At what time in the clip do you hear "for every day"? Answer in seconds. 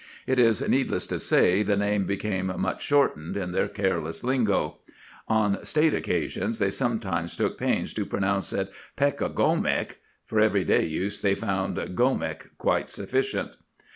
10.25-10.85